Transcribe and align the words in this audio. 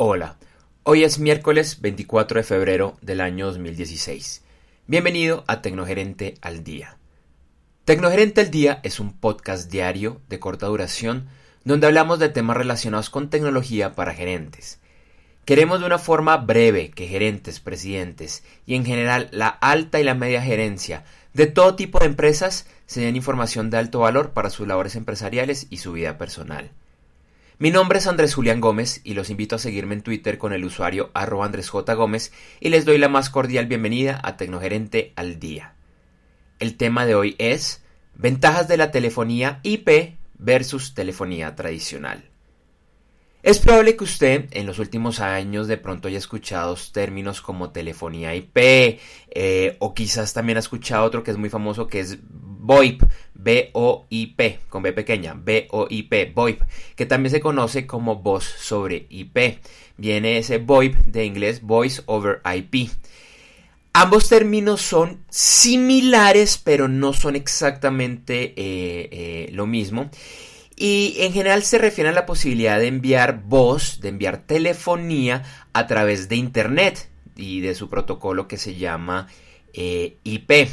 Hola, 0.00 0.36
hoy 0.84 1.02
es 1.02 1.18
miércoles 1.18 1.80
24 1.80 2.38
de 2.38 2.44
febrero 2.44 2.96
del 3.02 3.20
año 3.20 3.46
2016. 3.46 4.44
Bienvenido 4.86 5.42
a 5.48 5.60
Tecnogerente 5.60 6.36
al 6.40 6.62
Día. 6.62 6.98
Tecnogerente 7.84 8.42
al 8.42 8.52
Día 8.52 8.78
es 8.84 9.00
un 9.00 9.18
podcast 9.18 9.68
diario 9.68 10.20
de 10.28 10.38
corta 10.38 10.66
duración 10.66 11.26
donde 11.64 11.88
hablamos 11.88 12.20
de 12.20 12.28
temas 12.28 12.56
relacionados 12.56 13.10
con 13.10 13.28
tecnología 13.28 13.96
para 13.96 14.14
gerentes. 14.14 14.78
Queremos 15.44 15.80
de 15.80 15.86
una 15.86 15.98
forma 15.98 16.36
breve 16.36 16.92
que 16.92 17.08
gerentes, 17.08 17.58
presidentes 17.58 18.44
y 18.66 18.76
en 18.76 18.84
general 18.84 19.28
la 19.32 19.48
alta 19.48 19.98
y 19.98 20.04
la 20.04 20.14
media 20.14 20.40
gerencia 20.40 21.02
de 21.32 21.48
todo 21.48 21.74
tipo 21.74 21.98
de 21.98 22.06
empresas 22.06 22.68
se 22.86 23.00
den 23.00 23.16
información 23.16 23.68
de 23.68 23.78
alto 23.78 23.98
valor 23.98 24.30
para 24.30 24.50
sus 24.50 24.68
labores 24.68 24.94
empresariales 24.94 25.66
y 25.70 25.78
su 25.78 25.90
vida 25.90 26.18
personal. 26.18 26.70
Mi 27.60 27.72
nombre 27.72 27.98
es 27.98 28.06
Andrés 28.06 28.34
Julián 28.34 28.60
Gómez 28.60 29.00
y 29.02 29.14
los 29.14 29.30
invito 29.30 29.56
a 29.56 29.58
seguirme 29.58 29.96
en 29.96 30.02
Twitter 30.02 30.38
con 30.38 30.52
el 30.52 30.64
usuario 30.64 31.10
arroba 31.12 31.44
Andrés 31.44 31.68
J. 31.68 31.92
Gómez 31.94 32.30
y 32.60 32.68
les 32.68 32.84
doy 32.84 32.98
la 32.98 33.08
más 33.08 33.30
cordial 33.30 33.66
bienvenida 33.66 34.20
a 34.22 34.36
Tecnogerente 34.36 35.12
al 35.16 35.40
Día. 35.40 35.74
El 36.60 36.76
tema 36.76 37.04
de 37.04 37.16
hoy 37.16 37.34
es 37.38 37.82
Ventajas 38.14 38.68
de 38.68 38.76
la 38.76 38.92
telefonía 38.92 39.58
IP 39.64 40.14
versus 40.38 40.94
telefonía 40.94 41.56
tradicional. 41.56 42.27
Es 43.42 43.60
probable 43.60 43.96
que 43.96 44.04
usted 44.04 44.46
en 44.50 44.66
los 44.66 44.80
últimos 44.80 45.20
años 45.20 45.68
de 45.68 45.76
pronto 45.76 46.08
haya 46.08 46.18
escuchado 46.18 46.76
términos 46.92 47.40
como 47.40 47.70
telefonía 47.70 48.34
IP 48.34 48.98
eh, 49.30 49.76
o 49.78 49.94
quizás 49.94 50.34
también 50.34 50.56
ha 50.56 50.60
escuchado 50.60 51.04
otro 51.04 51.22
que 51.22 51.30
es 51.30 51.36
muy 51.36 51.48
famoso 51.48 51.86
que 51.86 52.00
es 52.00 52.18
VoIP, 52.68 53.02
B-O-I-P, 53.34 54.58
con 54.68 54.82
B 54.82 54.92
pequeña, 54.92 55.34
B-O-I-P, 55.34 56.32
VoIP, 56.34 56.62
que 56.96 57.06
también 57.06 57.30
se 57.30 57.40
conoce 57.40 57.86
como 57.86 58.16
voz 58.16 58.44
sobre 58.44 59.06
IP. 59.08 59.60
Viene 59.96 60.38
ese 60.38 60.58
VoIP 60.58 60.96
de 61.06 61.24
inglés 61.24 61.62
Voice 61.62 62.02
over 62.06 62.40
IP. 62.44 62.90
Ambos 63.92 64.28
términos 64.28 64.82
son 64.82 65.24
similares, 65.30 66.60
pero 66.62 66.88
no 66.88 67.12
son 67.12 67.36
exactamente 67.36 68.52
eh, 68.56 69.08
eh, 69.10 69.48
lo 69.52 69.66
mismo. 69.66 70.10
Y 70.80 71.16
en 71.18 71.32
general 71.32 71.64
se 71.64 71.76
refiere 71.76 72.10
a 72.10 72.12
la 72.12 72.24
posibilidad 72.24 72.78
de 72.78 72.86
enviar 72.86 73.42
voz, 73.42 74.00
de 74.00 74.10
enviar 74.10 74.46
telefonía 74.46 75.42
a 75.72 75.88
través 75.88 76.28
de 76.28 76.36
Internet 76.36 77.08
y 77.34 77.60
de 77.60 77.74
su 77.74 77.88
protocolo 77.88 78.46
que 78.46 78.58
se 78.58 78.76
llama 78.76 79.26
eh, 79.72 80.18
IP. 80.22 80.68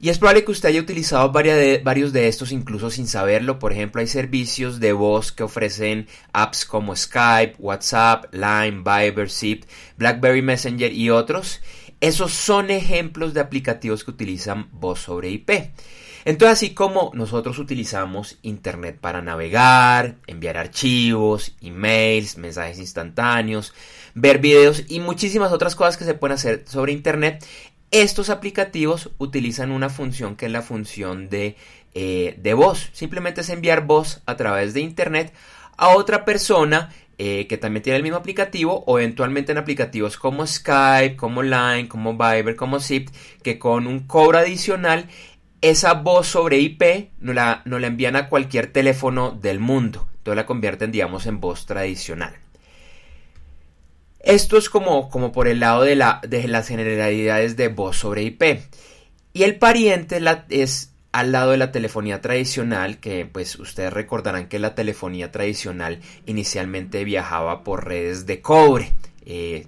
Y 0.00 0.08
es 0.08 0.18
probable 0.18 0.44
que 0.44 0.50
usted 0.50 0.70
haya 0.70 0.80
utilizado 0.80 1.30
varios 1.30 2.12
de 2.12 2.26
estos 2.26 2.50
incluso 2.50 2.90
sin 2.90 3.06
saberlo. 3.06 3.60
Por 3.60 3.72
ejemplo, 3.72 4.00
hay 4.00 4.08
servicios 4.08 4.80
de 4.80 4.92
voz 4.92 5.30
que 5.30 5.44
ofrecen 5.44 6.08
apps 6.32 6.64
como 6.64 6.96
Skype, 6.96 7.54
WhatsApp, 7.60 8.32
Line, 8.32 8.82
Viber, 8.84 9.30
Zip, 9.30 9.66
BlackBerry 9.98 10.42
Messenger 10.42 10.92
y 10.92 11.10
otros. 11.10 11.60
Esos 12.00 12.32
son 12.32 12.70
ejemplos 12.70 13.34
de 13.34 13.40
aplicativos 13.40 14.02
que 14.02 14.10
utilizan 14.10 14.68
voz 14.72 15.00
sobre 15.00 15.30
IP. 15.30 15.50
Entonces, 16.24 16.58
así 16.58 16.74
como 16.74 17.10
nosotros 17.14 17.58
utilizamos 17.58 18.38
Internet 18.42 18.98
para 19.00 19.22
navegar, 19.22 20.16
enviar 20.26 20.56
archivos, 20.56 21.54
emails, 21.60 22.38
mensajes 22.38 22.78
instantáneos, 22.78 23.74
ver 24.14 24.38
videos 24.38 24.84
y 24.88 25.00
muchísimas 25.00 25.52
otras 25.52 25.74
cosas 25.74 25.96
que 25.96 26.04
se 26.04 26.14
pueden 26.14 26.34
hacer 26.34 26.64
sobre 26.66 26.92
Internet, 26.92 27.44
estos 27.90 28.30
aplicativos 28.30 29.10
utilizan 29.18 29.70
una 29.70 29.88
función 29.88 30.36
que 30.36 30.46
es 30.46 30.52
la 30.52 30.62
función 30.62 31.28
de, 31.28 31.56
eh, 31.94 32.34
de 32.38 32.54
voz. 32.54 32.90
Simplemente 32.92 33.40
es 33.40 33.48
enviar 33.48 33.86
voz 33.86 34.22
a 34.26 34.36
través 34.36 34.74
de 34.74 34.80
Internet 34.80 35.32
a 35.76 35.90
otra 35.90 36.24
persona 36.24 36.90
eh, 37.20 37.48
que 37.48 37.56
también 37.58 37.82
tiene 37.82 37.96
el 37.96 38.04
mismo 38.04 38.18
aplicativo 38.18 38.84
o 38.86 38.98
eventualmente 38.98 39.50
en 39.50 39.58
aplicativos 39.58 40.16
como 40.16 40.46
Skype, 40.46 41.16
como 41.16 41.42
Line, 41.42 41.88
como 41.88 42.12
Viber, 42.12 42.54
como 42.54 42.78
Zip, 42.78 43.08
que 43.42 43.58
con 43.58 43.88
un 43.88 44.06
cobro 44.06 44.38
adicional 44.38 45.08
esa 45.60 45.94
voz 45.94 46.28
sobre 46.28 46.58
IP 46.58 47.10
no 47.20 47.32
la, 47.32 47.62
la 47.64 47.86
envían 47.86 48.16
a 48.16 48.28
cualquier 48.28 48.68
teléfono 48.68 49.30
del 49.30 49.58
mundo. 49.58 50.08
Entonces 50.18 50.36
la 50.36 50.46
convierten, 50.46 50.92
digamos, 50.92 51.26
en 51.26 51.40
voz 51.40 51.66
tradicional. 51.66 52.34
Esto 54.20 54.58
es 54.58 54.68
como, 54.68 55.08
como 55.10 55.32
por 55.32 55.48
el 55.48 55.60
lado 55.60 55.82
de, 55.82 55.96
la, 55.96 56.20
de 56.26 56.46
las 56.48 56.68
generalidades 56.68 57.56
de 57.56 57.68
voz 57.68 57.96
sobre 57.96 58.22
IP. 58.22 58.60
Y 59.32 59.44
el 59.44 59.56
pariente 59.56 60.20
es 60.50 60.92
al 61.12 61.32
lado 61.32 61.52
de 61.52 61.56
la 61.56 61.72
telefonía 61.72 62.20
tradicional, 62.20 62.98
que 62.98 63.24
pues 63.26 63.58
ustedes 63.58 63.92
recordarán 63.92 64.48
que 64.48 64.58
la 64.58 64.74
telefonía 64.74 65.32
tradicional 65.32 66.00
inicialmente 66.26 67.04
viajaba 67.04 67.64
por 67.64 67.86
redes 67.86 68.26
de 68.26 68.42
cobre. 68.42 68.92
Eh, 69.24 69.66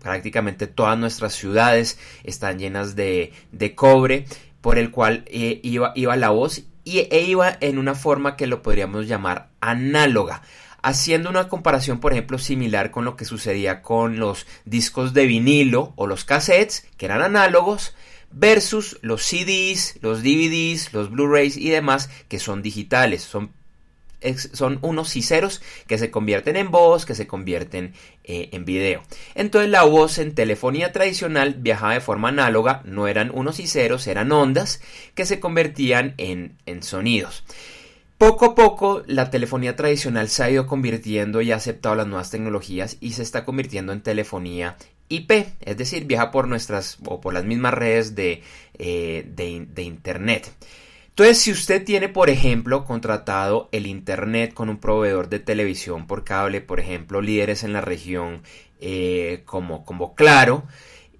prácticamente 0.00 0.66
todas 0.66 0.96
nuestras 0.98 1.34
ciudades 1.34 1.98
están 2.24 2.58
llenas 2.58 2.96
de, 2.96 3.32
de 3.52 3.74
cobre, 3.74 4.26
por 4.60 4.78
el 4.78 4.90
cual 4.90 5.24
eh, 5.26 5.60
iba, 5.62 5.92
la 6.16 6.30
voz 6.30 6.62
y, 6.84 6.98
e 6.98 7.22
iba 7.22 7.56
en 7.60 7.78
una 7.78 7.94
forma 7.94 8.36
que 8.36 8.46
lo 8.46 8.62
podríamos 8.62 9.06
llamar 9.06 9.50
análoga. 9.60 10.42
Haciendo 10.80 11.28
una 11.28 11.48
comparación, 11.48 11.98
por 11.98 12.12
ejemplo, 12.12 12.38
similar 12.38 12.90
con 12.90 13.04
lo 13.04 13.16
que 13.16 13.24
sucedía 13.24 13.82
con 13.82 14.18
los 14.18 14.46
discos 14.64 15.12
de 15.12 15.26
vinilo 15.26 15.92
o 15.96 16.06
los 16.06 16.24
cassettes, 16.24 16.86
que 16.96 17.06
eran 17.06 17.22
análogos, 17.22 17.94
versus 18.30 18.98
los 19.02 19.22
CDs, 19.22 19.98
los 20.02 20.22
DVDs, 20.22 20.92
los 20.92 21.10
Blu-rays 21.10 21.56
y 21.56 21.70
demás, 21.70 22.10
que 22.28 22.38
son 22.38 22.62
digitales, 22.62 23.22
son, 23.22 23.52
son 24.52 24.78
unos 24.82 25.10
ceros 25.10 25.62
que 25.86 25.98
se 25.98 26.10
convierten 26.10 26.56
en 26.56 26.70
voz, 26.70 27.06
que 27.06 27.14
se 27.14 27.26
convierten 27.26 27.94
eh, 28.24 28.48
en 28.52 28.64
video. 28.64 29.02
Entonces 29.34 29.70
la 29.70 29.82
voz 29.84 30.18
en 30.18 30.34
telefonía 30.34 30.92
tradicional 30.92 31.54
viajaba 31.54 31.94
de 31.94 32.00
forma 32.00 32.28
análoga, 32.28 32.82
no 32.84 33.08
eran 33.08 33.30
unos 33.32 33.60
y 33.60 33.66
ceros, 33.66 34.06
eran 34.06 34.32
ondas 34.32 34.80
que 35.14 35.26
se 35.26 35.40
convertían 35.40 36.14
en, 36.18 36.56
en 36.66 36.82
sonidos. 36.82 37.44
Poco 38.18 38.46
a 38.46 38.54
poco 38.56 39.04
la 39.06 39.30
telefonía 39.30 39.76
tradicional 39.76 40.28
se 40.28 40.42
ha 40.42 40.50
ido 40.50 40.66
convirtiendo 40.66 41.40
y 41.40 41.52
ha 41.52 41.56
aceptado 41.56 41.94
las 41.94 42.08
nuevas 42.08 42.30
tecnologías 42.30 42.96
y 43.00 43.12
se 43.12 43.22
está 43.22 43.44
convirtiendo 43.44 43.92
en 43.92 44.02
telefonía 44.02 44.76
IP, 45.08 45.30
es 45.60 45.76
decir, 45.76 46.04
viaja 46.04 46.30
por 46.30 46.48
nuestras 46.48 46.98
o 47.04 47.20
por 47.20 47.32
las 47.32 47.44
mismas 47.44 47.74
redes 47.74 48.14
de, 48.14 48.42
eh, 48.78 49.24
de, 49.26 49.82
Internet. 49.82 50.50
Entonces, 51.18 51.42
si 51.42 51.50
usted 51.50 51.84
tiene, 51.84 52.08
por 52.08 52.30
ejemplo, 52.30 52.84
contratado 52.84 53.68
el 53.72 53.88
Internet 53.88 54.54
con 54.54 54.68
un 54.68 54.78
proveedor 54.78 55.28
de 55.28 55.40
televisión 55.40 56.06
por 56.06 56.22
cable, 56.22 56.60
por 56.60 56.78
ejemplo, 56.78 57.20
líderes 57.20 57.64
en 57.64 57.72
la 57.72 57.80
región 57.80 58.42
eh, 58.80 59.42
como, 59.44 59.84
como 59.84 60.14
Claro, 60.14 60.62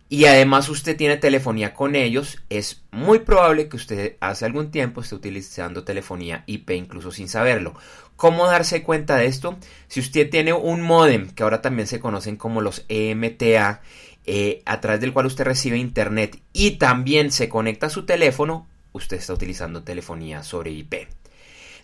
y 0.09 0.27
además 0.27 0.69
usted 0.69 0.97
tiene 0.97 1.17
telefonía 1.17 1.75
con 1.75 1.97
ellos, 1.97 2.39
es 2.49 2.85
muy 2.93 3.19
probable 3.19 3.69
que 3.69 3.75
usted 3.75 4.17
hace 4.21 4.45
algún 4.45 4.71
tiempo 4.71 5.01
esté 5.01 5.17
utilizando 5.17 5.83
telefonía 5.83 6.45
IP 6.47 6.71
incluso 6.71 7.11
sin 7.11 7.29
saberlo. 7.29 7.75
¿Cómo 8.15 8.47
darse 8.47 8.85
cuenta 8.85 9.17
de 9.17 9.27
esto? 9.27 9.59
Si 9.89 9.99
usted 9.99 10.31
tiene 10.31 10.53
un 10.53 10.81
modem, 10.81 11.29
que 11.31 11.43
ahora 11.43 11.61
también 11.61 11.89
se 11.89 11.99
conocen 11.99 12.37
como 12.37 12.61
los 12.61 12.85
EMTA, 12.89 13.83
eh, 14.27 14.63
a 14.65 14.81
través 14.81 15.01
del 15.01 15.13
cual 15.13 15.27
usted 15.27 15.43
recibe 15.43 15.77
internet 15.77 16.41
y 16.53 16.79
también 16.79 17.33
se 17.33 17.49
conecta 17.49 17.89
a 17.89 17.91
su 17.91 18.07
teléfono, 18.07 18.69
usted 18.93 19.19
está 19.19 19.35
utilizando 19.35 19.83
telefonía 19.83 20.43
sobre 20.43 20.71
IP. 20.71 21.09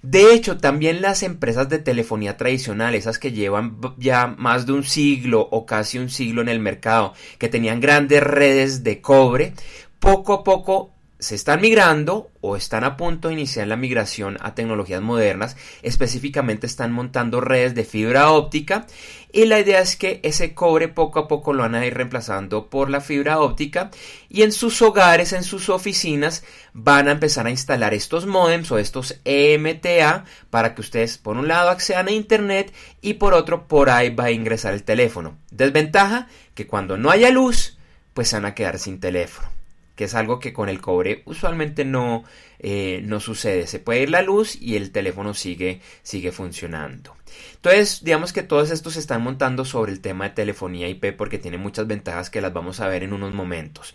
De 0.03 0.35
hecho, 0.35 0.59
también 0.59 1.01
las 1.01 1.23
empresas 1.23 1.71
de 1.71 1.79
telefonía 1.79 2.37
tradicional, 2.37 2.95
esas 2.95 3.19
que 3.19 3.33
llevan 3.33 3.79
ya 3.97 4.27
más 4.27 4.67
de 4.67 4.75
un 4.75 4.85
siglo 4.85 5.49
o 5.51 5.65
casi 5.65 5.99
un 5.99 6.11
siglo 6.11 6.43
en 6.43 6.51
el 6.51 6.61
mercado, 6.61 7.15
que 7.39 7.49
tenían 7.49 7.81
grandes 7.81 8.23
redes 8.23 8.85
de 8.85 9.01
cobre, 9.01 9.55
poco 10.01 10.35
a 10.35 10.45
poco 10.45 10.94
se 11.25 11.35
están 11.35 11.63
migrando 11.63 12.31
o 12.43 12.55
están 12.55 12.85
a 12.85 12.99
punto 12.99 13.29
de 13.29 13.35
iniciar 13.35 13.67
la 13.67 13.77
migración 13.77 14.37
a 14.41 14.55
tecnologías 14.55 15.01
modernas, 15.01 15.57
específicamente 15.81 16.67
están 16.67 16.93
montando 16.93 17.41
redes 17.41 17.75
de 17.75 17.85
fibra 17.85 18.31
óptica 18.31 18.87
y 19.33 19.47
la 19.47 19.59
idea 19.59 19.81
es 19.81 19.97
que 19.97 20.21
ese 20.23 20.53
cobre 20.53 20.89
poco 20.89 21.19
a 21.19 21.27
poco 21.27 21.55
lo 21.55 21.63
van 21.63 21.77
a 21.77 21.87
ir 21.87 21.95
reemplazando 21.95 22.69
por 22.69 22.91
la 22.91 23.01
fibra 23.01 23.41
óptica 23.41 23.91
y 24.29 24.43
en 24.43 24.53
sus 24.53 24.83
hogares, 24.83 25.33
en 25.33 25.45
sus 25.45 25.71
oficinas 25.71 26.45
van 26.75 27.09
a 27.09 27.13
empezar 27.13 27.47
a 27.47 27.51
instalar 27.51 27.95
estos 27.95 28.27
modems 28.27 28.71
o 28.71 28.79
estos 28.79 29.19
EMTA 29.25 30.27
para 30.51 30.75
que 30.75 30.83
ustedes 30.83 31.17
por 31.17 31.39
un 31.39 31.49
lado 31.49 31.71
accedan 31.71 32.09
a 32.09 32.13
internet 32.13 32.71
y 33.01 33.15
por 33.15 33.33
otro 33.33 33.67
por 33.67 33.89
ahí 33.89 34.11
va 34.11 34.25
a 34.25 34.31
ingresar 34.31 34.75
el 34.75 34.83
teléfono. 34.83 35.39
Desventaja 35.51 36.29
que 36.55 36.67
cuando 36.67 36.99
no 36.99 37.11
haya 37.11 37.31
luz 37.31 37.79
pues 38.13 38.31
van 38.35 38.45
a 38.45 38.55
quedar 38.55 38.79
sin 38.79 39.01
teléfono 39.01 39.54
que 39.97 40.05
es 40.05 40.15
algo 40.15 40.41
que 40.41 40.53
con 40.53 40.69
el 40.69 40.81
cobre 40.81 41.23
usualmente 41.25 41.85
no, 41.85 42.25
eh, 42.59 43.03
no 43.05 43.21
sucede. 43.21 43.67
Se 43.67 43.79
puede 43.79 44.03
ir 44.03 44.11
la 44.11 44.23
luz 44.23 44.61
y 44.61 44.77
el 44.77 44.91
teléfono 44.91 45.35
sigue, 45.35 45.81
sigue 46.03 46.33
funcionando. 46.33 47.17
Entonces, 47.57 48.03
digamos 48.03 48.33
que 48.33 48.43
todos 48.43 48.71
estos 48.71 48.95
se 48.95 49.01
están 49.01 49.23
montando 49.23 49.65
sobre 49.65 49.93
el 49.93 50.01
tema 50.01 50.25
de 50.25 50.35
telefonía 50.35 50.89
IP 50.89 51.17
porque 51.17 51.39
tiene 51.39 51.59
muchas 51.59 51.87
ventajas 51.87 52.31
que 52.31 52.41
las 52.41 52.53
vamos 52.53 52.81
a 52.81 52.89
ver 52.89 53.03
en 53.03 53.13
unos 53.13 53.33
momentos. 53.35 53.95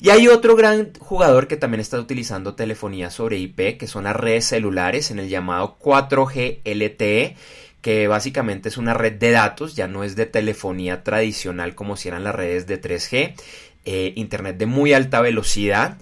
Y 0.00 0.10
hay 0.10 0.26
otro 0.26 0.56
gran 0.56 0.92
jugador 0.98 1.46
que 1.46 1.56
también 1.56 1.80
está 1.80 2.00
utilizando 2.00 2.54
telefonía 2.54 3.10
sobre 3.10 3.38
IP, 3.38 3.78
que 3.78 3.86
son 3.86 4.04
las 4.04 4.16
redes 4.16 4.46
celulares 4.46 5.10
en 5.10 5.18
el 5.18 5.28
llamado 5.28 5.76
4G 5.78 6.60
LTE 6.64 7.36
que 7.82 8.06
básicamente 8.06 8.68
es 8.68 8.78
una 8.78 8.94
red 8.94 9.14
de 9.14 9.32
datos, 9.32 9.74
ya 9.74 9.88
no 9.88 10.04
es 10.04 10.14
de 10.14 10.24
telefonía 10.24 11.02
tradicional 11.02 11.74
como 11.74 11.96
si 11.96 12.08
eran 12.08 12.22
las 12.22 12.34
redes 12.34 12.68
de 12.68 12.80
3G, 12.80 13.34
eh, 13.84 14.12
Internet 14.16 14.56
de 14.56 14.66
muy 14.66 14.92
alta 14.92 15.20
velocidad. 15.20 15.98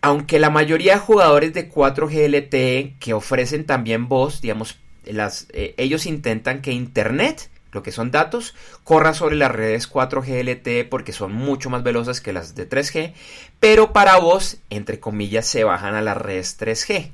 Aunque 0.00 0.38
la 0.38 0.50
mayoría 0.50 0.94
de 0.94 1.00
jugadores 1.00 1.52
de 1.54 1.70
4G 1.70 2.28
LTE 2.28 2.94
que 3.00 3.14
ofrecen 3.14 3.64
también 3.64 4.08
voz, 4.08 4.40
digamos, 4.40 4.78
eh, 5.04 5.74
ellos 5.76 6.06
intentan 6.06 6.62
que 6.62 6.72
Internet 6.72 7.50
lo 7.76 7.82
que 7.82 7.92
son 7.92 8.10
datos, 8.10 8.54
corra 8.84 9.12
sobre 9.12 9.36
las 9.36 9.52
redes 9.52 9.88
4G 9.88 10.42
LTE 10.42 10.84
porque 10.86 11.12
son 11.12 11.32
mucho 11.32 11.68
más 11.68 11.82
veloces 11.82 12.22
que 12.22 12.32
las 12.32 12.54
de 12.54 12.68
3G, 12.68 13.12
pero 13.60 13.92
para 13.92 14.16
voz, 14.16 14.56
entre 14.70 14.98
comillas, 14.98 15.46
se 15.46 15.62
bajan 15.62 15.94
a 15.94 16.00
las 16.00 16.16
redes 16.16 16.58
3G. 16.58 17.10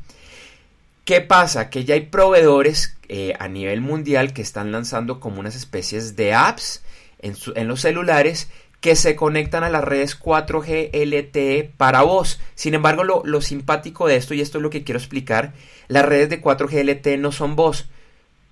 ¿Qué 1.04 1.20
pasa? 1.20 1.68
Que 1.68 1.84
ya 1.84 1.94
hay 1.94 2.02
proveedores 2.02 2.96
eh, 3.08 3.34
a 3.40 3.48
nivel 3.48 3.80
mundial 3.80 4.32
que 4.32 4.42
están 4.42 4.70
lanzando 4.70 5.18
como 5.18 5.40
unas 5.40 5.56
especies 5.56 6.14
de 6.14 6.32
apps 6.32 6.82
en, 7.18 7.68
los 7.68 7.80
celulares 7.80 8.48
que 8.82 8.96
se 8.96 9.14
conectan 9.14 9.62
a 9.62 9.70
las 9.70 9.84
redes 9.84 10.18
4G 10.18 10.90
LTE 10.92 11.72
para 11.76 12.02
voz. 12.02 12.40
Sin 12.56 12.74
embargo, 12.74 13.04
lo, 13.04 13.22
lo 13.24 13.40
simpático 13.40 14.08
de 14.08 14.16
esto, 14.16 14.34
y 14.34 14.40
esto 14.40 14.58
es 14.58 14.62
lo 14.62 14.70
que 14.70 14.82
quiero 14.82 14.98
explicar, 14.98 15.52
las 15.86 16.04
redes 16.04 16.28
de 16.28 16.42
4G 16.42 16.82
LTE 16.84 17.16
no 17.16 17.30
son 17.30 17.54
voz, 17.54 17.86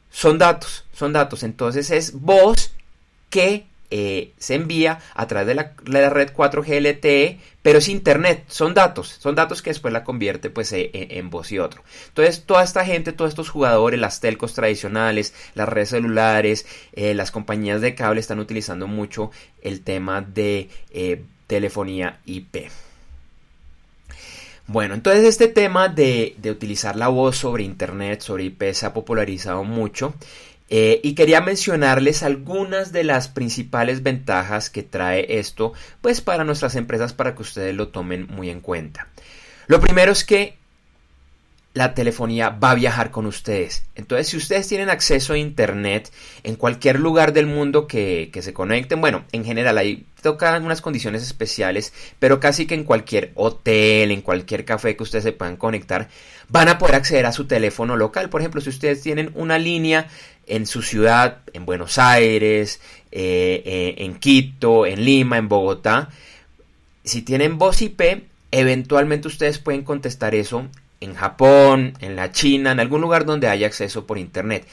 son 0.08 0.38
datos, 0.38 0.84
son 0.92 1.12
datos. 1.12 1.42
Entonces 1.42 1.90
es 1.90 2.12
voz 2.12 2.72
que 3.28 3.66
eh, 3.92 4.32
se 4.38 4.54
envía 4.54 5.00
a 5.14 5.26
través 5.26 5.48
de 5.48 5.54
la, 5.54 6.10
red 6.10 6.32
4G 6.32 6.80
LTE, 6.80 7.38
pero 7.62 7.78
es 7.78 7.88
internet, 7.88 8.44
son 8.46 8.72
datos, 8.72 9.08
son 9.08 9.34
datos 9.34 9.62
que 9.62 9.70
después 9.70 9.92
la 9.92 10.04
convierte 10.04 10.48
pues 10.48 10.72
eh, 10.72 10.90
en, 10.92 11.28
voz 11.28 11.50
y 11.50 11.58
otro. 11.58 11.82
Entonces 12.08 12.44
toda 12.44 12.62
esta 12.62 12.84
gente, 12.84 13.12
todos 13.12 13.30
estos 13.30 13.50
jugadores, 13.50 13.98
las 13.98 14.20
telcos 14.20 14.54
tradicionales, 14.54 15.34
las 15.54 15.68
redes 15.68 15.88
celulares, 15.88 16.66
eh, 16.92 17.14
las 17.14 17.32
compañías 17.32 17.80
de 17.80 17.96
cable 17.96 18.20
están 18.20 18.38
utilizando 18.38 18.86
mucho 18.86 19.32
el 19.62 19.80
tema 19.82 20.20
de 20.20 20.68
telefonía 21.48 22.20
IP. 22.26 22.70
Bueno, 24.68 24.94
entonces 24.94 25.24
este 25.24 25.48
tema 25.48 25.88
de, 25.88 26.36
de, 26.38 26.52
utilizar 26.52 26.94
la 26.94 27.08
voz 27.08 27.36
sobre 27.36 27.64
Internet, 27.64 28.20
sobre 28.20 28.44
IP, 28.44 28.72
se 28.72 28.86
ha 28.86 28.94
popularizado 28.94 29.64
mucho. 29.64 30.14
Eh, 30.72 31.00
y 31.02 31.16
quería 31.16 31.40
mencionarles 31.40 32.22
algunas 32.22 32.92
de 32.92 33.02
las 33.02 33.26
principales 33.26 34.04
ventajas 34.04 34.70
que 34.70 34.84
trae 34.84 35.38
esto, 35.40 35.72
pues 36.00 36.20
para 36.20 36.44
nuestras 36.44 36.76
empresas, 36.76 37.12
para 37.12 37.34
que 37.34 37.42
ustedes 37.42 37.74
lo 37.74 37.88
tomen 37.88 38.28
muy 38.28 38.50
en 38.50 38.60
cuenta. 38.60 39.08
Lo 39.66 39.80
primero 39.80 40.12
es 40.12 40.24
que 40.24 40.59
la 41.72 41.94
telefonía 41.94 42.50
va 42.50 42.72
a 42.72 42.74
viajar 42.74 43.10
con 43.10 43.26
ustedes. 43.26 43.84
Entonces, 43.94 44.28
si 44.28 44.36
ustedes 44.36 44.66
tienen 44.66 44.90
acceso 44.90 45.34
a 45.34 45.38
Internet 45.38 46.10
en 46.42 46.56
cualquier 46.56 46.98
lugar 46.98 47.32
del 47.32 47.46
mundo 47.46 47.86
que, 47.86 48.30
se 48.40 48.52
conecten, 48.52 49.00
bueno, 49.00 49.24
en 49.30 49.44
general 49.44 49.78
ahí 49.78 50.04
tocan 50.20 50.64
unas 50.64 50.80
condiciones 50.80 51.22
especiales, 51.22 51.92
pero 52.18 52.40
casi 52.40 52.66
que 52.66 52.74
en 52.74 52.84
cualquier 52.84 53.30
hotel, 53.36 54.10
en 54.10 54.20
cualquier 54.20 54.64
café 54.64 54.96
que 54.96 55.04
ustedes 55.04 55.24
se 55.24 55.32
puedan 55.32 55.56
conectar, 55.56 56.08
van 56.48 56.68
a 56.68 56.78
poder 56.78 56.96
acceder 56.96 57.26
a 57.26 57.32
su 57.32 57.46
teléfono 57.46 57.96
local. 57.96 58.30
Por 58.30 58.40
ejemplo, 58.40 58.60
si 58.60 58.70
ustedes 58.70 59.00
tienen 59.00 59.30
una 59.34 59.58
línea 59.58 60.08
en 60.48 60.66
su 60.66 60.82
ciudad, 60.82 61.38
en 61.52 61.66
Buenos 61.66 61.98
Aires, 61.98 62.80
eh, 63.12 63.62
eh, 63.64 63.94
en 63.98 64.16
Quito, 64.16 64.86
en 64.86 65.04
Lima, 65.04 65.38
en 65.38 65.48
Bogotá, 65.48 66.10
si 67.04 67.22
tienen 67.22 67.58
voz 67.58 67.80
IP, 67.80 68.24
eventualmente 68.50 69.28
ustedes 69.28 69.58
pueden 69.58 69.84
contestar 69.84 70.34
eso 70.34 70.66
en 71.00 71.14
Japón, 71.14 71.94
en 72.00 72.14
la 72.14 72.30
China, 72.30 72.72
en 72.72 72.80
algún 72.80 73.00
lugar 73.00 73.24
donde 73.24 73.48
haya 73.48 73.66
acceso 73.66 74.06
por 74.06 74.18
Internet. 74.18 74.66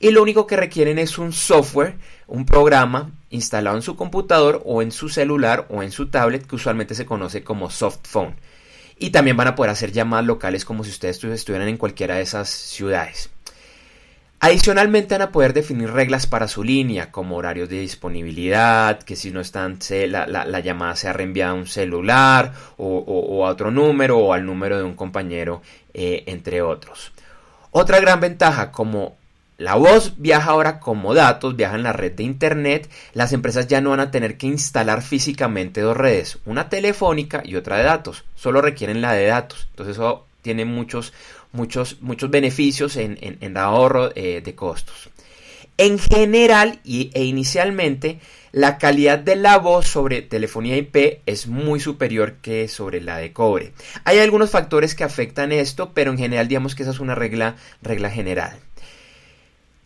Y 0.00 0.10
lo 0.10 0.22
único 0.22 0.46
que 0.46 0.56
requieren 0.56 0.98
es 0.98 1.18
un 1.18 1.32
software, 1.32 1.96
un 2.26 2.46
programa 2.46 3.12
instalado 3.30 3.76
en 3.76 3.82
su 3.82 3.96
computador 3.96 4.62
o 4.64 4.82
en 4.82 4.92
su 4.92 5.08
celular 5.08 5.66
o 5.70 5.82
en 5.82 5.90
su 5.90 6.08
tablet 6.08 6.46
que 6.46 6.56
usualmente 6.56 6.94
se 6.94 7.06
conoce 7.06 7.44
como 7.44 7.70
soft 7.70 8.06
phone. 8.06 8.34
Y 8.98 9.10
también 9.10 9.36
van 9.36 9.48
a 9.48 9.54
poder 9.54 9.70
hacer 9.70 9.92
llamadas 9.92 10.26
locales 10.26 10.64
como 10.64 10.84
si 10.84 10.90
ustedes 10.90 11.20
estuvieran 11.22 11.68
en 11.68 11.76
cualquiera 11.76 12.16
de 12.16 12.22
esas 12.22 12.48
ciudades. 12.48 13.30
Adicionalmente 14.46 15.14
van 15.14 15.22
a 15.22 15.32
poder 15.32 15.54
definir 15.54 15.90
reglas 15.90 16.26
para 16.26 16.48
su 16.48 16.62
línea, 16.62 17.10
como 17.10 17.36
horarios 17.36 17.70
de 17.70 17.80
disponibilidad, 17.80 19.02
que 19.02 19.16
si 19.16 19.30
no 19.30 19.40
están, 19.40 19.78
la, 20.10 20.60
llamada 20.60 20.96
sea 20.96 21.14
reenviada 21.14 21.52
a 21.52 21.54
un 21.54 21.66
celular 21.66 22.52
o, 22.76 23.46
a 23.46 23.48
otro 23.48 23.70
número 23.70 24.18
o 24.18 24.34
al 24.34 24.44
número 24.44 24.76
de 24.76 24.82
un 24.82 24.96
compañero, 24.96 25.62
eh, 25.94 26.24
entre 26.26 26.60
otros. 26.60 27.12
Otra 27.70 28.00
gran 28.00 28.20
ventaja, 28.20 28.70
como 28.70 29.16
la 29.56 29.76
voz 29.76 30.12
viaja 30.18 30.50
ahora 30.50 30.78
como 30.78 31.14
datos, 31.14 31.56
viaja 31.56 31.76
en 31.76 31.82
la 31.82 31.94
red 31.94 32.12
de 32.12 32.24
Internet, 32.24 32.90
las 33.14 33.32
empresas 33.32 33.66
ya 33.66 33.80
no 33.80 33.90
van 33.90 34.00
a 34.00 34.10
tener 34.10 34.36
que 34.36 34.46
instalar 34.46 35.00
físicamente 35.00 35.80
dos 35.80 35.96
redes, 35.96 36.36
una 36.44 36.68
telefónica 36.68 37.40
y 37.42 37.56
otra 37.56 37.78
de 37.78 37.84
datos, 37.84 38.26
solo 38.34 38.60
requieren 38.60 39.00
la 39.00 39.14
de 39.14 39.24
datos. 39.24 39.68
Entonces 39.70 39.96
eso 39.96 40.26
tiene 40.44 40.66
muchos, 40.66 41.14
muchos, 41.52 42.02
muchos 42.02 42.30
beneficios 42.30 42.96
en, 42.96 43.18
en, 43.20 43.56
ahorro 43.56 44.10
eh, 44.14 44.42
de 44.44 44.54
costos. 44.54 45.08
En 45.78 45.98
general 45.98 46.80
y, 46.84 47.10
e 47.14 47.24
inicialmente, 47.24 48.20
la 48.52 48.76
calidad 48.76 49.18
de 49.18 49.36
la 49.36 49.58
voz 49.58 49.88
sobre 49.88 50.20
telefonía 50.20 50.76
IP 50.76 51.22
es 51.26 51.48
muy 51.48 51.80
superior 51.80 52.34
que 52.34 52.68
sobre 52.68 53.00
la 53.00 53.16
de 53.16 53.32
cobre. 53.32 53.72
Hay 54.04 54.18
algunos 54.18 54.50
factores 54.50 54.94
que 54.94 55.02
afectan 55.02 55.50
esto, 55.50 55.92
pero 55.94 56.12
en 56.12 56.18
general 56.18 56.46
digamos 56.46 56.74
que 56.74 56.82
esa 56.82 56.92
es 56.92 57.00
una 57.00 57.14
regla, 57.14 57.56
regla 57.82 58.10
general. 58.10 58.60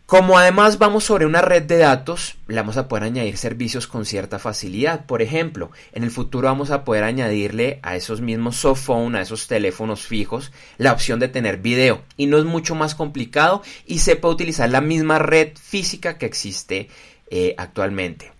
Como 0.09 0.39
además 0.39 0.79
vamos 0.79 1.03
sobre 1.03 1.27
una 1.27 1.43
red 1.43 1.61
de 1.61 1.77
datos, 1.77 2.37
le 2.47 2.55
vamos 2.55 2.77
a 2.77 2.87
poder 2.87 3.03
añadir 3.03 3.37
servicios 3.37 3.85
con 3.85 4.07
cierta 4.07 4.39
facilidad. 4.39 5.05
Por 5.05 5.21
ejemplo, 5.21 5.69
en 5.93 6.03
el 6.03 6.09
futuro 6.09 6.47
vamos 6.47 6.71
a 6.71 6.83
poder 6.83 7.03
añadirle 7.03 7.77
a 7.83 7.95
esos 7.95 8.19
mismos 8.19 8.55
softphone, 8.55 9.15
a 9.15 9.21
esos 9.21 9.45
teléfonos 9.45 10.01
fijos, 10.07 10.51
la 10.79 10.93
opción 10.93 11.19
de 11.19 11.27
tener 11.27 11.57
video. 11.57 12.01
Y 12.17 12.25
no 12.25 12.39
es 12.39 12.45
mucho 12.45 12.73
más 12.73 12.95
complicado 12.95 13.61
y 13.85 13.99
se 13.99 14.15
puede 14.15 14.33
utilizar 14.33 14.67
la 14.71 14.81
misma 14.81 15.19
red 15.19 15.49
física 15.55 16.17
que 16.17 16.25
existe 16.25 16.89
eh, 17.29 17.53
actualmente. 17.59 18.31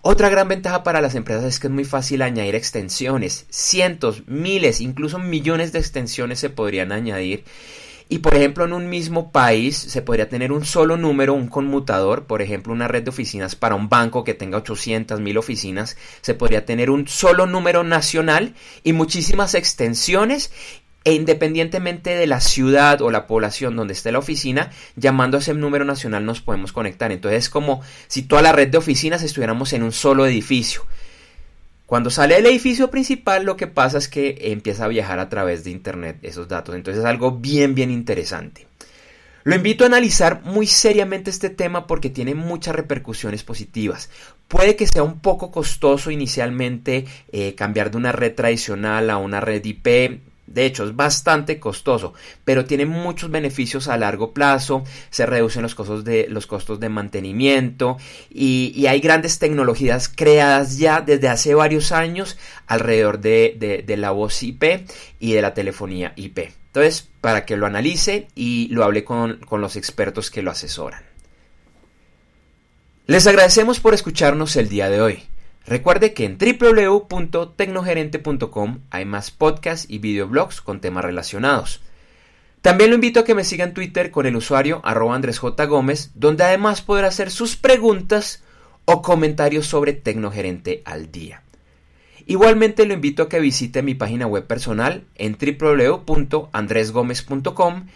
Otra 0.00 0.30
gran 0.30 0.48
ventaja 0.48 0.82
para 0.82 1.02
las 1.02 1.14
empresas 1.14 1.44
es 1.44 1.60
que 1.60 1.66
es 1.66 1.72
muy 1.72 1.84
fácil 1.84 2.22
añadir 2.22 2.54
extensiones. 2.54 3.44
Cientos, 3.50 4.26
miles, 4.26 4.80
incluso 4.80 5.18
millones 5.18 5.72
de 5.72 5.80
extensiones 5.80 6.38
se 6.38 6.48
podrían 6.48 6.92
añadir 6.92 7.44
y 8.12 8.18
por 8.18 8.34
ejemplo, 8.34 8.64
en 8.64 8.72
un 8.72 8.88
mismo 8.88 9.30
país 9.30 9.76
se 9.76 10.02
podría 10.02 10.28
tener 10.28 10.50
un 10.50 10.64
solo 10.64 10.96
número, 10.96 11.32
un 11.32 11.46
conmutador, 11.46 12.26
por 12.26 12.42
ejemplo, 12.42 12.72
una 12.72 12.88
red 12.88 13.04
de 13.04 13.10
oficinas 13.10 13.54
para 13.54 13.76
un 13.76 13.88
banco 13.88 14.24
que 14.24 14.34
tenga 14.34 14.58
800 14.58 15.20
mil 15.20 15.38
oficinas, 15.38 15.96
se 16.20 16.34
podría 16.34 16.66
tener 16.66 16.90
un 16.90 17.06
solo 17.06 17.46
número 17.46 17.84
nacional 17.84 18.54
y 18.82 18.94
muchísimas 18.94 19.54
extensiones 19.54 20.52
e 21.04 21.12
independientemente 21.12 22.16
de 22.16 22.26
la 22.26 22.40
ciudad 22.40 23.00
o 23.00 23.12
la 23.12 23.28
población 23.28 23.76
donde 23.76 23.92
esté 23.92 24.10
la 24.10 24.18
oficina, 24.18 24.70
llamando 24.96 25.36
a 25.36 25.40
ese 25.40 25.54
número 25.54 25.84
nacional 25.84 26.26
nos 26.26 26.40
podemos 26.40 26.72
conectar. 26.72 27.12
Entonces 27.12 27.44
es 27.44 27.48
como 27.48 27.80
si 28.08 28.22
toda 28.22 28.42
la 28.42 28.50
red 28.50 28.68
de 28.68 28.78
oficinas 28.78 29.22
estuviéramos 29.22 29.72
en 29.72 29.84
un 29.84 29.92
solo 29.92 30.26
edificio. 30.26 30.84
Cuando 31.90 32.08
sale 32.08 32.36
del 32.36 32.46
edificio 32.46 32.88
principal 32.88 33.44
lo 33.44 33.56
que 33.56 33.66
pasa 33.66 33.98
es 33.98 34.06
que 34.06 34.38
empieza 34.52 34.84
a 34.84 34.88
viajar 34.88 35.18
a 35.18 35.28
través 35.28 35.64
de 35.64 35.72
Internet 35.72 36.18
esos 36.22 36.46
datos. 36.46 36.76
Entonces 36.76 37.00
es 37.00 37.04
algo 37.04 37.32
bien, 37.32 37.74
bien 37.74 37.90
interesante. 37.90 38.68
Lo 39.42 39.56
invito 39.56 39.82
a 39.82 39.88
analizar 39.88 40.42
muy 40.44 40.68
seriamente 40.68 41.30
este 41.30 41.50
tema 41.50 41.88
porque 41.88 42.08
tiene 42.08 42.36
muchas 42.36 42.76
repercusiones 42.76 43.42
positivas. 43.42 44.08
Puede 44.46 44.76
que 44.76 44.86
sea 44.86 45.02
un 45.02 45.18
poco 45.18 45.50
costoso 45.50 46.12
inicialmente 46.12 47.06
eh, 47.32 47.56
cambiar 47.56 47.90
de 47.90 47.96
una 47.96 48.12
red 48.12 48.36
tradicional 48.36 49.10
a 49.10 49.16
una 49.16 49.40
red 49.40 49.64
IP, 49.64 50.20
de 50.50 50.66
hecho, 50.66 50.84
es 50.84 50.96
bastante 50.96 51.60
costoso, 51.60 52.12
pero 52.44 52.64
tiene 52.64 52.84
muchos 52.84 53.30
beneficios 53.30 53.86
a 53.86 53.96
largo 53.96 54.32
plazo, 54.32 54.82
se 55.08 55.24
reducen 55.24 55.62
los 55.62 55.76
costos 55.76 56.04
de, 56.04 56.26
los 56.28 56.48
costos 56.48 56.80
de 56.80 56.88
mantenimiento 56.88 57.96
y, 58.28 58.86
hay 58.90 58.98
grandes 58.98 59.38
tecnologías 59.38 60.08
creadas 60.08 60.78
ya 60.78 61.00
desde 61.00 61.28
hace 61.28 61.54
varios 61.54 61.92
años 61.92 62.36
alrededor 62.66 63.20
de, 63.20 63.84
la 63.96 64.10
voz 64.10 64.42
IP 64.42 64.88
y 65.20 65.34
de 65.34 65.42
la 65.42 65.54
telefonía 65.54 66.12
IP. 66.16 66.50
Entonces, 66.66 67.08
para 67.20 67.46
que 67.46 67.56
lo 67.56 67.66
analice 67.66 68.26
y 68.34 68.68
lo 68.72 68.82
hable 68.82 69.04
con, 69.04 69.36
con 69.38 69.60
los 69.60 69.76
expertos 69.76 70.30
que 70.32 70.42
lo 70.42 70.50
asesoran. 70.50 71.04
Les 73.06 73.26
agradecemos 73.28 73.78
por 73.78 73.94
escucharnos 73.94 74.56
el 74.56 74.68
día 74.68 74.88
de 74.88 75.00
hoy. 75.00 75.29
Recuerde 75.66 76.14
que 76.14 76.24
en 76.24 76.38
www.tecnogerente.com 76.38 78.78
hay 78.90 79.04
más 79.04 79.30
podcasts 79.30 79.86
y 79.88 79.98
videoblogs 79.98 80.60
con 80.60 80.80
temas 80.80 81.04
relacionados. 81.04 81.80
También 82.62 82.90
lo 82.90 82.96
invito 82.96 83.20
a 83.20 83.24
que 83.24 83.34
me 83.34 83.44
siga 83.44 83.64
en 83.64 83.74
Twitter 83.74 84.10
con 84.10 84.26
el 84.26 84.36
usuario 84.36 84.80
arroba 84.84 85.18
donde 86.14 86.44
además 86.44 86.82
podrá 86.82 87.08
hacer 87.08 87.30
sus 87.30 87.56
preguntas 87.56 88.42
o 88.84 89.00
comentarios 89.02 89.66
sobre 89.66 89.92
Tecnogerente 89.92 90.82
al 90.84 91.10
día. 91.10 91.42
Igualmente 92.26 92.86
lo 92.86 92.94
invito 92.94 93.24
a 93.24 93.28
que 93.28 93.40
visite 93.40 93.82
mi 93.82 93.94
página 93.94 94.26
web 94.26 94.46
personal 94.46 95.04
en 95.16 95.36
www.andresgomez.com 95.40 97.86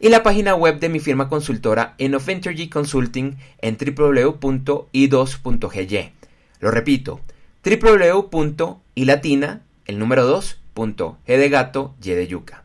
y 0.00 0.08
la 0.08 0.22
página 0.22 0.54
web 0.54 0.80
de 0.80 0.88
mi 0.88 1.00
firma 1.00 1.28
consultora 1.28 1.94
Enough 1.98 2.28
Energy 2.28 2.68
Consulting 2.68 3.36
en 3.60 3.76
www.i2.gy. 3.76 6.12
Lo 6.60 6.70
repito, 6.70 7.20
www.ilatina, 7.64 9.62
el 9.86 9.98
número 9.98 10.26
2, 10.26 10.58
G 10.74 11.16
de 11.26 11.48
gato, 11.48 11.94
Y 12.02 12.10
de 12.10 12.26
yuca. 12.26 12.64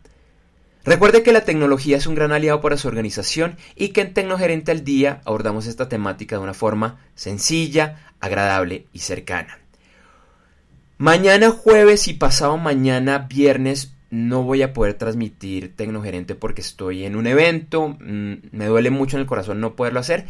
Recuerde 0.86 1.24
que 1.24 1.34
la 1.34 1.46
tecnología 1.46 1.98
es 1.98 2.08
un 2.08 2.16
gran 2.16 2.32
aliado 2.32 2.62
para 2.62 2.78
su 2.78 2.88
organización 2.88 3.58
y 3.76 3.90
que 3.90 4.02
en 4.02 4.14
Tecnogerente 4.14 4.72
al 4.72 4.84
Día 4.84 5.22
abordamos 5.26 5.68
esta 5.68 5.90
temática 5.90 6.38
de 6.38 6.42
una 6.42 6.54
forma 6.54 7.00
sencilla, 7.16 8.12
agradable 8.20 8.88
y 8.94 9.00
cercana. 9.00 9.60
Mañana 10.98 11.52
jueves 11.52 12.08
y 12.08 12.14
pasado 12.14 12.58
mañana 12.58 13.20
viernes 13.20 13.94
no 14.10 14.42
voy 14.44 14.64
a 14.64 14.74
poder 14.74 14.96
transmitir 14.96 15.76
Tecnogerente 15.76 16.34
porque 16.34 16.62
estoy 16.62 17.06
en 17.06 17.16
un 17.16 17.28
evento, 17.28 17.90
mm, 18.00 18.34
me 18.52 18.66
duele 18.66 18.90
mucho 18.90 19.18
en 19.18 19.22
el 19.22 19.28
corazón 19.28 19.60
no 19.60 19.76
poderlo 19.76 20.00
hacer, 20.00 20.26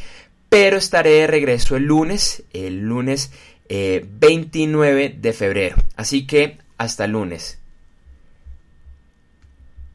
pero 0.49 0.77
estaré 0.77 1.11
de 1.11 1.27
regreso 1.27 1.75
el 1.75 1.83
lunes, 1.83 2.43
el 2.53 2.81
lunes 2.81 3.31
29 3.69 5.05
eh, 5.05 5.15
de 5.17 5.33
febrero. 5.33 5.77
Así 5.95 6.25
que 6.25 6.57
hasta 6.77 7.07
lunes. 7.07 7.59